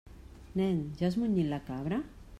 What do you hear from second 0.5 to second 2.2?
Nen, ja has munyit la cabra?